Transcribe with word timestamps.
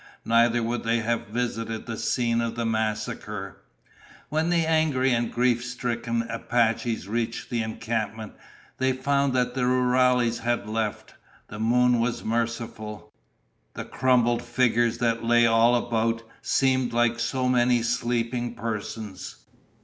Neither 0.25 0.63
would 0.63 0.81
they 0.83 1.01
have 1.01 1.27
visited 1.27 1.85
the 1.85 1.95
scene 1.95 2.41
of 2.41 2.55
the 2.55 2.65
massacre. 2.65 3.61
When 4.29 4.49
the 4.49 4.65
angry 4.65 5.13
and 5.13 5.31
grief 5.31 5.63
stricken 5.63 6.23
Apaches 6.23 7.07
reached 7.07 7.51
the 7.51 7.61
encampment, 7.61 8.33
they 8.79 8.93
found 8.93 9.33
that 9.35 9.53
the 9.53 9.67
rurales 9.67 10.39
had 10.39 10.67
left. 10.67 11.13
The 11.49 11.59
moon 11.59 11.99
was 11.99 12.23
merciful. 12.23 13.13
The 13.75 13.85
crumpled 13.85 14.41
figures 14.41 14.97
that 14.97 15.23
lay 15.23 15.45
all 15.45 15.75
about 15.75 16.23
seemed 16.41 16.93
like 16.93 17.19
so 17.19 17.47
many 17.47 17.83
sleeping 17.83 18.55
persons. 18.55 19.35